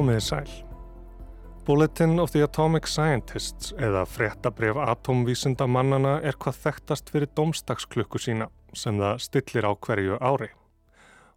[0.00, 0.52] Komiði sæl.
[1.66, 8.46] Bulletin of the Atomic Scientists eða fréttabref atomvísinda mannana er hvað þekktast fyrir domstagsklukku sína
[8.72, 10.48] sem það stillir á hverju ári.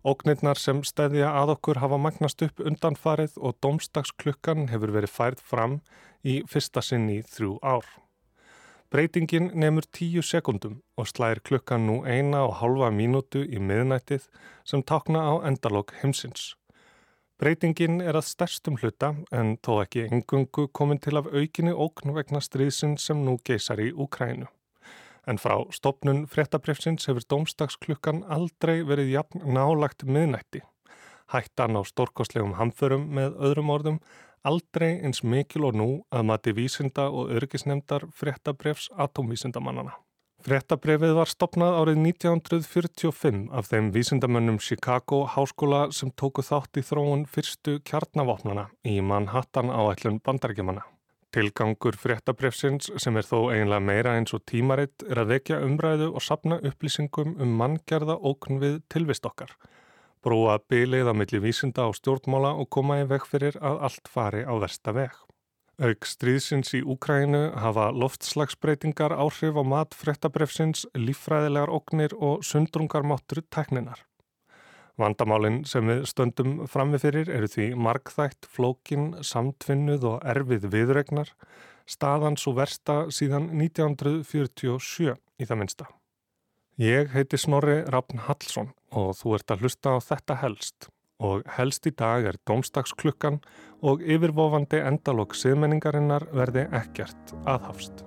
[0.07, 5.77] Ógnirnar sem stæðja að okkur hafa magnast upp undanfarið og domstagsklukkan hefur verið færð fram
[6.23, 7.83] í fyrsta sinn í þrjú ár.
[8.95, 14.31] Breytingin nefnur tíu sekundum og slæðir klukkan nú eina og halva mínútu í miðnættið
[14.63, 16.53] sem takna á endalók heimsins.
[17.43, 22.39] Breytingin er að stærstum hluta en þó ekki engungu komin til af aukinni ógn vegna
[22.39, 24.47] stríðsin sem nú geysar í Úkrænu
[25.27, 30.63] en frá stopnun fréttabrefsins hefur domstagsklukkan aldrei verið jafn nálagt miðnætti.
[31.31, 33.99] Hættan á stórkostlegum hamförum með öðrum orðum
[34.43, 39.95] aldrei eins mikil og nú að mati vísinda og örgisnemdar fréttabrefs atomvísindamannana.
[40.43, 47.23] Fréttabrefið var stopnað árið 1945 af þeim vísindamönnum Chicago háskóla sem tóku þátt í þróun
[47.31, 50.83] fyrstu kjarnavopnana í Manhattan áætlun bandarækjumanna.
[51.31, 56.27] Tilgangur fréttabrefsins sem er þó eiginlega meira eins og tímaritt er að vekja umræðu og
[56.27, 59.55] sapna upplýsingum um manngerða ókn við tilvist okkar.
[60.27, 64.43] Brúa bylið á milli vísinda og stjórnmála og koma í veg fyrir að allt fari
[64.43, 65.15] á versta veg.
[65.81, 74.03] Aug stríðsins í Úkrænu hafa loftslagsbreytingar áhrif á mat fréttabrefsins, líffræðilegar óknir og sundrungarmáttur tekninar.
[75.01, 81.33] Vandamálinn sem við stöndum framvið eru því markþægt, flókin, samtvinnuð og erfið viðregnar,
[81.89, 85.89] staðan svo versta síðan 1947 í það minsta.
[86.77, 91.85] Ég heiti Snorri Rafn Hallsson og þú ert að hlusta á þetta helst og helst
[91.89, 93.41] í dag er domstagsklukkan
[93.83, 98.05] og yfirvofandi endalók siðmenningarinnar verði ekkert aðhafst.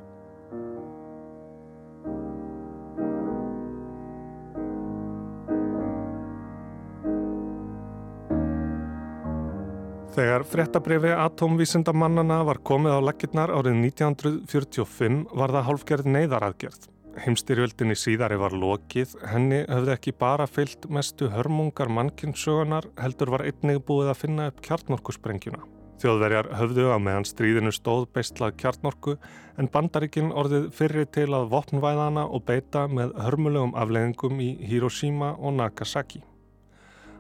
[10.17, 16.87] Þegar frettabrifi atomvísindamannana var komið á laggirnar árið 1945 var það hálfgerð neyðaraðgerð.
[17.17, 23.81] Heimstyrjöldinni síðari var lokið, henni höfði ekki bara fyllt mestu hörmungar mannkynnssögunar heldur var einnig
[23.89, 25.63] búið að finna upp kjartnorkusprengjuna.
[25.97, 29.17] Þjóðverjar höfðu að meðan stríðinu stóð beistlað kjartnorku
[29.57, 35.57] en bandaríkinn orðið fyrri til að vopnvæðana og beita með hörmulegum afleðingum í Hiroshima og
[35.57, 36.21] Nagasaki.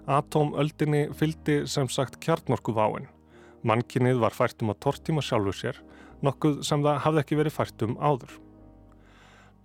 [0.06, 3.08] Atomöldinni fyldi sem sagt kjarnorkuváin.
[3.64, 5.80] Mannkinnið var fært um að tortíma sjálfu sér,
[6.20, 8.42] nokkuð sem það hafði ekki verið fært um áður.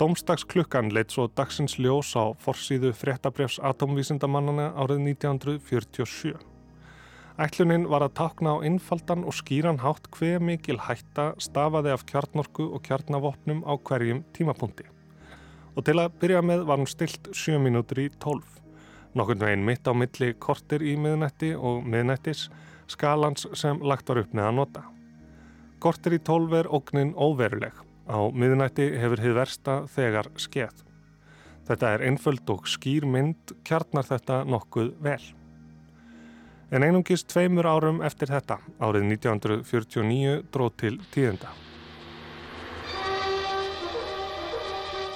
[0.02, 6.32] Dómstagsklukkan leitt svo dagsins ljós á forsýðu fréttabrefs atomvísindamannana árið 1947.
[7.38, 12.66] Ætlunin var að takna á innfaldan og skýran hátt hver mikil hætta stafaði af kjarnorku
[12.74, 14.88] og kjarnavopnum á hverjum tímapunkti.
[15.78, 18.58] Og til að byrja með var hún stilt 7 minútur í 12
[19.14, 22.48] nokkurnu einn mitt á milli kortir í miðnætti og miðnættis
[22.90, 24.84] skalans sem lagt var upp með að nota.
[25.78, 27.91] Kortir í tólf er ógnin óveruleg.
[28.12, 30.84] Á miðnætti hefur hið versta þegar skeið.
[31.70, 35.22] Þetta er einföld og skýr mynd, kjarnar þetta nokkuð vel.
[36.72, 41.52] En einungist tveimur árum eftir þetta, árið 1949, dróð til tíðenda.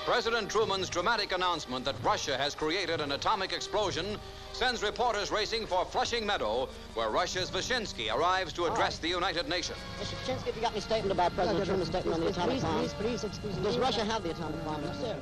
[0.06, 4.20] President Truman's dramatic announcement that Russia has created an atomic explosion
[4.54, 9.80] sends reporters racing for Flushing Meadow, where Russia's Vyshinsky arrives to address the United Nations.
[10.00, 10.14] Mr.
[10.22, 12.80] Vyshinsky, have you got any statement about President Truman's statement on the atomic bomb?
[12.82, 13.64] Please, please, excuse me.
[13.64, 14.82] Does Russia have the atomic bomb?
[14.84, 15.18] No, sir.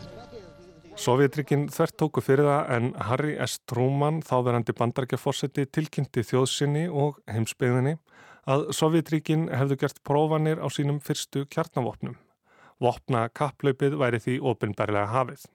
[0.99, 3.55] Sovjetrikinn þvert tóku fyrir það en Harry S.
[3.65, 7.95] Truman, þáverandi bandargeforsetti, tilkynnti þjóðsynni og heimsbyðinni
[8.51, 12.19] að Sovjetrikinn hefðu gert prófanir á sínum fyrstu kjarnavopnum
[12.83, 15.45] Vopna kapplaupið væri því ofinberlega hafið.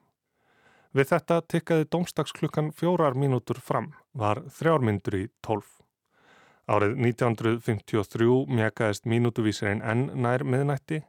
[0.96, 5.74] Við þetta tikkaði domstagsklukkan fjórar mínútur fram, var þrjármyndur í tólf.
[6.68, 11.02] Árið 1953 mjakaðist mínútuvísirinn enn nær miðnætti,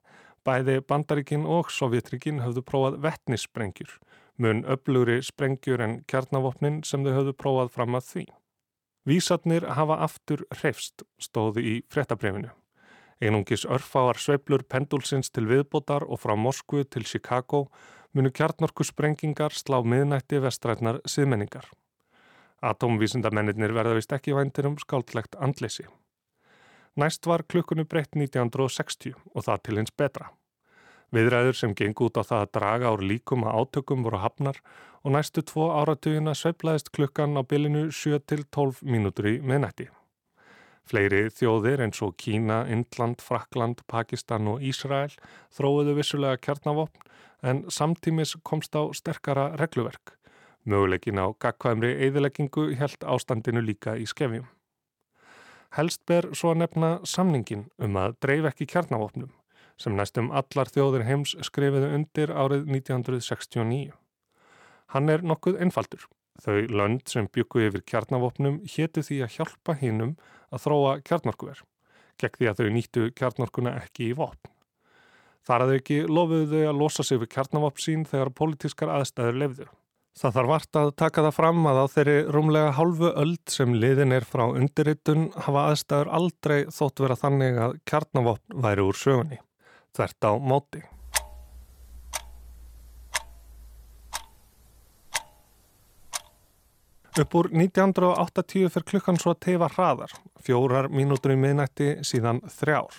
[0.44, 3.96] bæði Bandaríkin og Sovjetrikin höfðu prófað vettnissprengjur,
[4.36, 8.26] mun öflugri sprengjur en kjarnavopnin sem þau höfðu prófað fram að því.
[9.08, 12.52] Vísatnir hafa aftur hrefst, stóði í frettabrefinu.
[13.20, 17.66] Einungis örfáar sveiblur pendulsins til viðbótar og frá Moskvu til Chicago
[18.16, 21.68] munu kjartnorku sprengingar slá miðnætti vestrætnar siðmenningar.
[22.64, 25.86] Atomvísindamennir verða vist ekki væntir um skáldlegt andleysi.
[26.96, 30.32] Næst var klukkunu breytt 1960 og það til hins betra.
[31.12, 34.60] Viðræður sem geng út á það að draga ár líkum að átökum voru hafnar
[35.04, 39.90] og næstu tvo áratugina sveiblaðist klukkan á bylinu 7-12 mínútur í miðnætti.
[40.90, 45.12] Fleiri þjóðir eins og Kína, Indland, Frakland, Pakistan og Ísrael
[45.54, 47.04] þróiðu vissulega kjarnavopn
[47.46, 50.16] en samtímis komst á sterkara regluverk.
[50.66, 54.48] Möguleikin á gagkvæmri eðileggingu held ástandinu líka í skefjum.
[55.78, 59.30] Helst ber svo að nefna samningin um að dreif ekki kjarnavopnum
[59.80, 63.94] sem næstum allar þjóðir heims skrifiðu undir árið 1969.
[64.90, 66.10] Hann er nokkuð einfaldur.
[66.40, 70.14] Þau lönd sem byggu yfir kjarnavopnum héttu því að hjálpa hinnum
[70.54, 71.64] að þróa kjarnorkuver,
[72.22, 74.54] gegn því að þau nýttu kjarnorkuna ekki í vopn.
[75.48, 79.40] Þar að þau ekki lofuðu þau að losa sig við kjarnavopn sín þegar politískar aðstæður
[79.44, 79.70] lefðu.
[80.20, 84.16] Það þarf vart að taka það fram að á þeirri rúmlega hálfu öld sem liðin
[84.16, 89.40] er frá undirritun hafa aðstæður aldrei þótt vera þannig að kjarnavopn væri úr sögunni.
[89.96, 90.84] Þvert á móti.
[97.20, 102.96] Upp úr 1980 fyrir klukkan svo að teifa hraðar, fjórar mínútur í miðnætti síðan þrjár.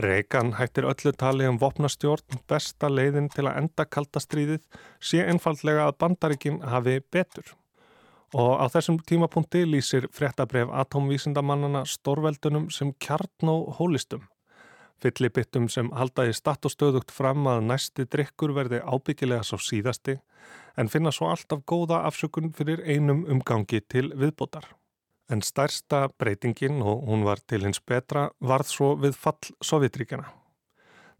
[0.00, 4.62] Reagan hættir öllu tali um vopnastjórn, besta leiðin til að enda kaltastríðið
[4.96, 7.52] sé einfallega að bandaríkin hafi betur.
[8.32, 14.24] Og á þessum tímapunkti lýsir fréttabref atomvísindamannana stórveldunum sem kjarn og hólistum.
[15.04, 20.14] Fyllibittum sem haldaði statt og stöðugt fram að næsti drikkur verði ábyggilega svo síðasti
[20.80, 24.64] en finna svo alltaf góða afsökun fyrir einum umgangi til viðbótar.
[25.28, 30.26] En stærsta breytingin, og hún var til hins betra, varð svo við fall Sovjetríkjana.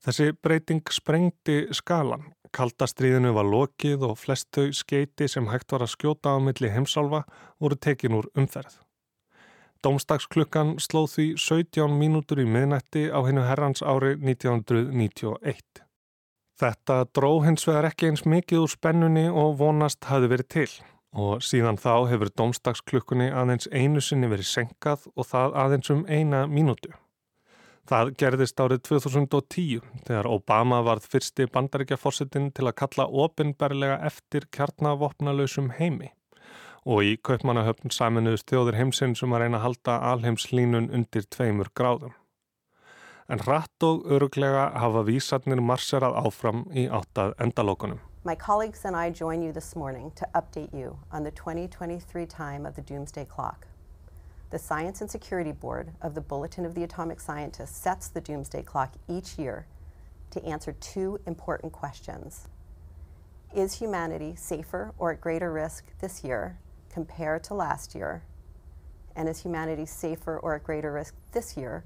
[0.05, 2.27] Þessi breyting sprengti skalan.
[2.55, 7.25] Kaldastriðinu var lokið og flest þau skeiti sem hægt var að skjóta á milli heimsálfa
[7.61, 8.84] voru tekin úr umferð.
[9.85, 15.83] Dómstagsklukkan slóð því 17 mínútur í miðnætti á hennu herrans ári 1991.
[16.57, 20.71] Þetta dró hins vegar ekki eins mikið úr spennunni og vonast hafi verið til
[21.15, 26.47] og síðan þá hefur domstagsklukkunni aðeins einu sinni verið senkað og það aðeins um eina
[26.49, 26.91] mínútu.
[27.85, 35.75] Það gerðist árið 2010 þegar Obama varð fyrsti bandaríkjaforsetin til að kalla ofinberlega eftir kjarnavopnalausum
[35.77, 36.15] heimi
[36.85, 42.13] og í kaupmannahöfn saminuðust þjóðir heimsinn sem að reyna að halda alheimslínun undir tveimur gráðum.
[43.29, 48.03] En hratt og öruglega hafa vísarnir marserað áfram í áttað endalókunum.
[48.25, 52.67] My colleagues and I join you this morning to update you on the 2023 time
[52.67, 53.67] of the Doomsday Clock.
[54.51, 58.63] The Science and Security Board of the Bulletin of the Atomic Scientists sets the Doomsday
[58.63, 59.67] Clock each year
[60.31, 62.49] to answer two important questions.
[63.55, 66.59] Is humanity safer or at greater risk this year
[66.95, 68.23] compared to last year?
[69.17, 71.85] And is humanity safer or at greater risk this year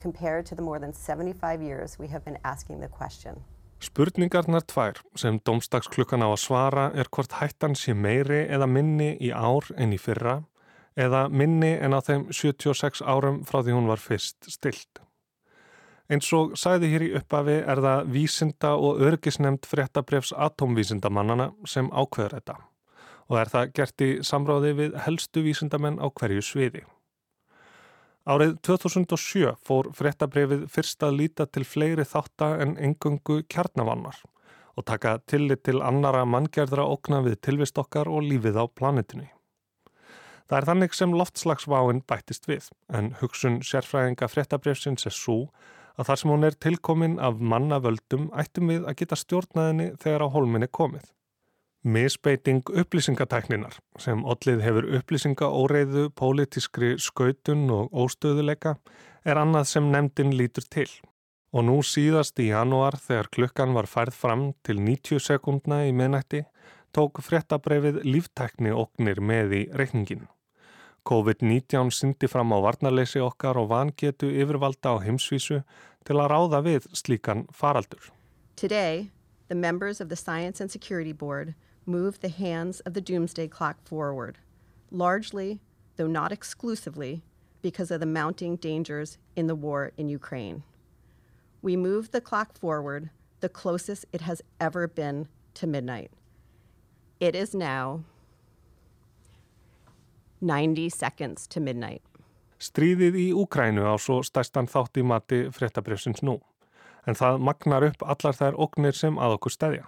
[0.00, 3.44] compared to the more than 75 years we have been asking the question?
[3.78, 9.30] Spurningarnar tvær sem domstagsklukkan á að svara er hvort hættan sé meiri eða minni í
[9.30, 10.40] ár en í fyrra
[10.98, 14.98] eða minni en á þeim 76 árum frá því hún var fyrst stilt.
[16.10, 22.38] Eins og sæði hér í uppafi er það vísinda og örgisnemt fréttabrefs atomvísindamannana sem ákveður
[22.40, 22.58] þetta
[23.28, 26.84] og er það gert í samráði við helstu vísindamenn á hverju sviði.
[28.28, 34.20] Árið 2007 fór fréttabrefið fyrst að líta til fleiri þátta en engungu kjarnavannar
[34.78, 39.26] og taka tillit til annara manngjörðra okna við tilvist okkar og lífið á planetinu.
[40.48, 45.48] Það er þannig sem loftslagsváinn bættist við, en hugsun sérfræðinga fréttabrefsins er svo
[45.98, 50.28] að þar sem hún er tilkomin af mannavöldum ættum við að geta stjórnaðinni þegar á
[50.36, 51.08] holminni komið.
[51.86, 58.74] Misbeiting upplýsingatækninar sem ollið hefur upplýsingaóreiðu, pólitískri skautun og óstöðuleika
[59.24, 60.88] er annað sem nefndin lítur til.
[61.54, 66.42] Og nú síðast í janúar þegar klukkan var færð fram til 90 sekundna í minnætti
[66.92, 70.26] tók fréttabreifið líftækni oknir með í reikningin.
[71.08, 75.62] COVID-19 syndi fram á varnarleysi okkar og vangetu yfirvalda á heimsvísu
[76.04, 78.10] til að ráða við slíkan faraldur.
[78.58, 79.06] Today,
[79.48, 81.54] the members of the Science and Security Board
[81.86, 84.38] moved the hands of the doomsday clock forward,
[84.90, 85.60] largely,
[85.96, 87.22] though not exclusively,
[87.62, 90.62] because of the mounting dangers in the war in Ukraine.
[91.62, 96.10] We moved the clock forward the closest it has ever been to midnight.
[97.20, 98.04] It is now
[100.40, 102.02] 90 seconds to midnight.
[102.58, 106.40] Stríðið í Úkrænu á svo stærstan þátt í mati fréttabrjöfsins nú,
[107.06, 109.86] en það magnar upp allar þær oknir sem að okkur stæðja.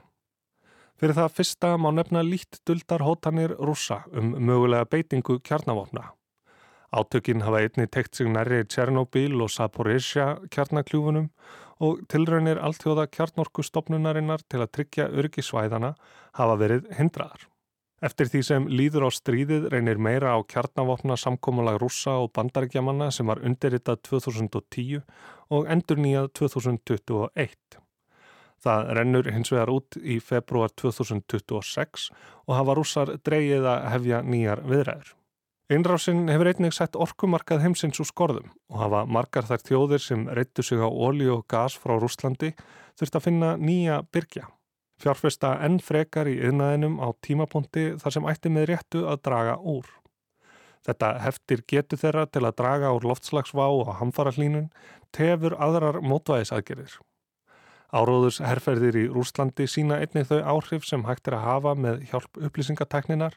[1.00, 6.10] Fyrir það fyrsta má nefna lít duldar hótanir rúsa um mögulega beitingu kjarnavopna.
[6.92, 11.30] Átökinn hafa einni tekt sig nærri Tjernobyl og Saporizja kjarnakljúfunum
[11.80, 15.94] og tilraunir alltjóða kjarnorkustofnunarinnar til að tryggja örgisvæðana
[16.36, 17.46] hafa verið hindraðar.
[18.00, 23.28] Eftir því sem líður á stríðið reynir meira á kjarnavopna samkómulag rúsa og bandarækjamanna sem
[23.28, 25.02] var undirritað 2010
[25.52, 27.76] og endur nýjað 2021.
[28.60, 32.08] Það rennur hins vegar út í februar 2026
[32.48, 35.12] og hafa rússar dreyið að hefja nýjar viðræður.
[35.70, 40.64] Einrásin hefur einnig sett orkumarkað heimsins úr skorðum og hafa margar þær þjóðir sem reyttu
[40.64, 42.54] sig á ólíu og gas frá Rúslandi
[42.98, 44.48] þurft að finna nýja byrkja.
[45.00, 49.86] Fjárfesta enn frekar í yðnaðinum á tímapunkti þar sem ætti með réttu að draga úr.
[50.84, 54.70] Þetta heftir getu þeirra til að draga úr loftslagsvá og hamfarallínun
[55.16, 56.98] tefur aðrar mótvæðisaðgerir.
[57.90, 62.38] Áróðus herrferðir í Rúslandi sína einnig þau áhrif sem hægt er að hafa með hjálp
[62.38, 63.34] upplýsingatekninar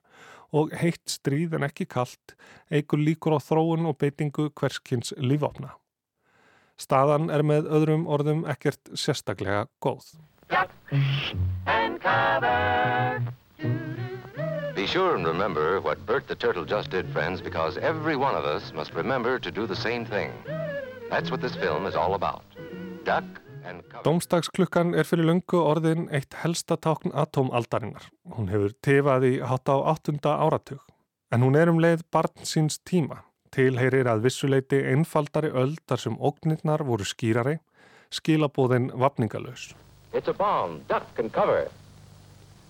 [0.54, 2.36] og heitt stríð en ekki kallt
[2.70, 5.74] eigur líkur á þróun og beitingu hverskins lífápna.
[6.78, 10.14] Staðan er með öðrum orðum ekkert sérstaklega góð.
[14.76, 18.46] Be sure and remember what Bert the Turtle just did, friends, because every one of
[18.46, 20.32] us must remember to do the same thing.
[21.10, 22.44] That's what this film is all about.
[23.06, 23.24] Duck
[24.04, 28.10] Dómstagsklukkan er fyrir löngu orðin eitt helsta tákn atómaldarinnar.
[28.36, 30.82] Hún hefur tefað í hátt á áttunda áratug.
[31.32, 33.22] En hún er um leið barn síns tíma.
[33.56, 37.60] Tilheyrir að vissuleiti einfaldari öll þar sem ógnirnar voru skýrari,
[38.12, 39.72] skilabóðin vapningalös.
[40.12, 41.72] It's a bomb, duck and cover.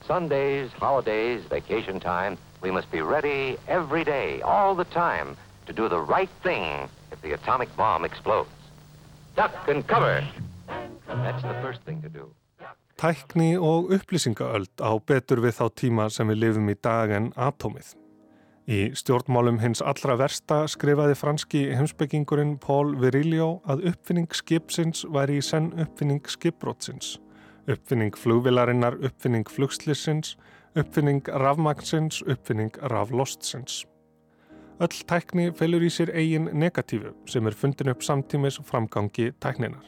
[0.08, 5.88] Sundays, holidays, vacation time, we must be ready every day, all the time, to do
[5.88, 8.50] the right thing if the atomic bomb explodes.
[9.36, 10.24] Duck and cover!
[12.98, 17.96] Tækni og upplýsingaöld á betur við þá tíma sem við lifum í dag en atómið.
[18.64, 25.44] Í stjórnmálum hins allra versta skrifaði franski heimsbyggingurinn Paul Virilio að uppfinning skipsins væri í
[25.44, 27.18] senn uppfinning skipbrótsins,
[27.68, 30.36] uppfinning flugvilarinnar, uppfinning flugslissins,
[30.76, 33.84] uppfinning rafmagnsins, uppfinning raflostsins.
[34.82, 39.86] Öll tækni felur í sér eigin negatífu sem er fundin upp samtímis framgangi tækninar.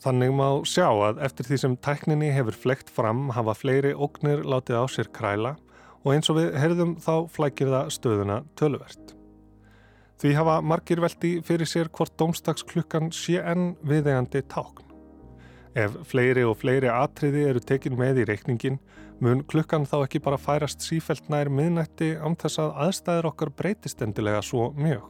[0.00, 4.80] Þannig má sjá að eftir því sem tækninni hefur flekt fram hafa fleiri ógnir látið
[4.80, 5.56] á sér kræla
[6.04, 9.16] og eins og við herðum þá flækir það stöðuna töluvert.
[10.20, 14.89] Því hafa margir veldi fyrir sér hvort dómstagsklukkan sé enn viðegandi tákn.
[15.78, 18.80] Ef fleiri og fleiri atriði eru tekin með í reikningin
[19.22, 24.02] mun klukkan þá ekki bara færast sífelt nær miðnætti án þess að aðstæður okkar breytist
[24.02, 25.04] endilega svo mjög.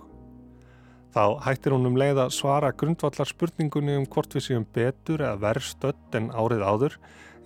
[1.10, 5.40] Þá hættir hún um leið að svara grundvallar spurningunni um hvort við séum betur eða
[5.46, 6.98] verð stödd en árið áður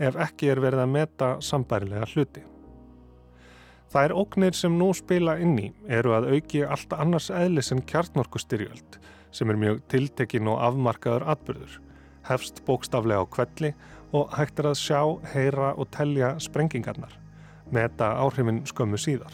[0.03, 2.43] ef ekki er verið að meta sambærilega hluti.
[3.95, 7.85] Það er ógnir sem nú spila inn í eru að auki allt annars eðlis en
[7.87, 8.99] kjartnorkustyrjöld
[9.35, 11.79] sem er mjög tiltekin og afmarkaður atbyrður,
[12.29, 13.75] hefst bókstaflega á kvelli
[14.15, 15.01] og hættir að sjá,
[15.35, 17.13] heyra og telja sprengingarnar,
[17.73, 19.33] meta áhrifin skömmu síðar.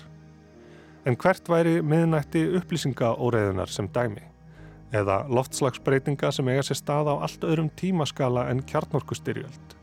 [1.08, 4.26] En hvert væri miðnætti upplýsingaóreðunar sem dæmi?
[4.92, 9.76] Eða loftslagsbreytinga sem eiga sér stað á allt öðrum tímaskala en kjarnorkustyrjöld?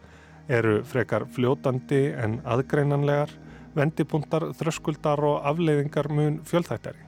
[0.47, 3.31] Eru frekar fljótandi en aðgreinanlegar,
[3.75, 7.03] vendipuntar, þröskuldar og afleiðingar mun fjöldhættari?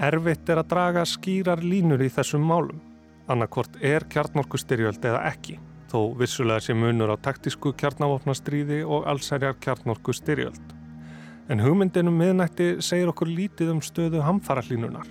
[0.00, 2.80] Erfitt er að draga skýrar línur í þessum málum.
[3.30, 5.60] Annarkort er kjarnorkustyrjöld eða ekki,
[5.90, 10.74] þó vissulega sé munur á taktísku kjarnavopnastríði og allsærjar kjarnorkustyrjöld.
[11.50, 15.06] En hugmyndinum miðnætti segir okkur lítið um stöðu hamfarallínunar.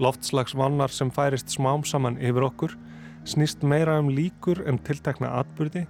[0.00, 2.76] Loftslagsvannar sem færist smám saman yfir okkur
[3.24, 5.86] snýst meira um líkur en tiltekna atbyrði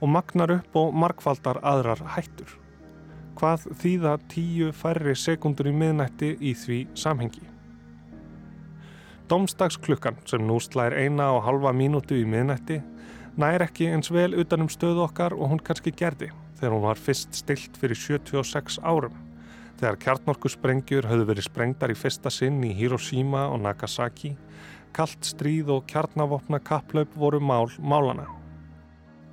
[0.00, 2.56] og magnar upp og markfaldar aðrar hættur.
[3.36, 7.49] Hvað þýða tíu færri sekundur í miðnætti í því samhengi?
[9.30, 12.80] Domstagsklukkan sem nú slæðir eina og halva mínútu í miðnætti
[13.38, 17.38] nær ekki eins vel utanum stöðu okkar og hún kannski gerði þegar hún var fyrst
[17.38, 19.14] stilt fyrir 76 árum
[19.80, 24.34] þegar kjarnorkusprengjur höfðu verið sprengdar í fyrsta sinn í Hiroshima og Nagasaki,
[24.96, 28.26] kallt stríð og kjarnavopna kapplaup voru mál málana.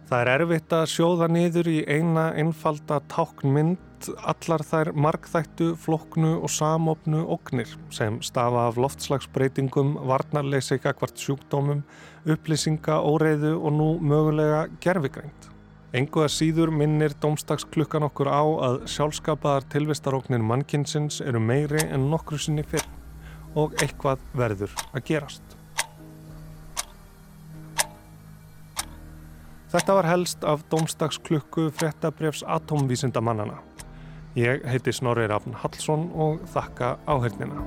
[0.08, 3.82] Það er erfitt að sjóða niður í eina einfalda táknmynd
[4.22, 11.84] allar þær markþættu, floknu og samopnu ógnir sem stafa af loftslagsbreytingum, varnarleysika hvart sjúkdómum,
[12.30, 15.50] upplýsinga, óreiðu og nú mögulega gerfigrænt.
[15.98, 22.40] Engu að síður minnir domstagsklukkan okkur á að sjálfskapaðar tilvistaróknir mannkynsins eru meiri en nokkru
[22.42, 22.86] sinni fyrr
[23.58, 25.58] og eitthvað verður að gerast.
[29.68, 33.58] Þetta var helst af domstagsklukku fréttabrefs atomvísindamannana.
[34.38, 37.58] Ég heiti Snorri Rafn Hallsson og þakka áhengina.